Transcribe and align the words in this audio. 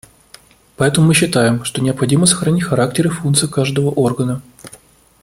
Поэтому 0.77 1.05
мы 1.05 1.13
считаем, 1.13 1.63
что 1.63 1.79
необходимо 1.83 2.25
сохранить 2.25 2.63
характер 2.63 3.05
и 3.05 3.09
функции 3.11 3.45
каждого 3.45 3.91
органа. 3.91 4.41